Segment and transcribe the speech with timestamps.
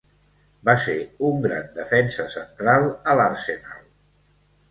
[0.69, 0.95] Va ser
[1.27, 3.85] un gran defensa central a l'Arsenal.